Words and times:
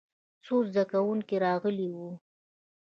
څو 0.45 0.55
زده 0.69 0.83
کوونکي 0.91 1.35
راغلي 1.45 1.87
وو. 1.93 2.09